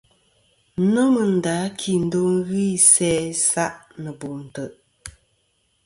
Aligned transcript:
Nomɨ 0.93 1.21
nda 1.33 1.53
a 1.65 1.67
kindo 1.79 2.19
ghɨ 2.47 2.59
isæ 2.75 3.09
isa' 3.33 3.79
nɨ 4.01 4.09
bo 4.19 4.29
ntè'. 4.45 4.73